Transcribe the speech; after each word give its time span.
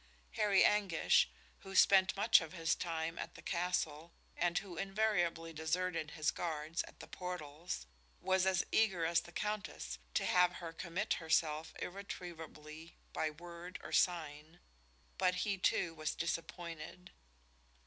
Harry 0.31 0.63
Anguish, 0.65 1.29
who 1.59 1.75
spent 1.75 2.15
much 2.17 2.41
of 2.41 2.53
his 2.53 2.73
time 2.73 3.19
at 3.19 3.35
the 3.35 3.41
castle 3.43 4.11
and 4.35 4.57
who 4.57 4.75
invariably 4.75 5.53
deserted 5.53 6.13
his 6.17 6.31
guards 6.31 6.81
at 6.87 6.99
the 6.99 7.05
portals, 7.05 7.85
was 8.19 8.47
as 8.47 8.65
eager 8.71 9.05
as 9.05 9.21
the 9.21 9.31
Countess 9.31 9.99
to 10.15 10.25
have 10.25 10.53
her 10.53 10.73
commit 10.73 11.13
herself 11.21 11.71
irretrievably 11.79 12.95
by 13.13 13.29
word 13.29 13.77
or 13.83 13.91
sign, 13.91 14.59
but 15.19 15.35
he, 15.45 15.55
too, 15.59 15.93
was 15.93 16.15
disappointed. 16.15 17.11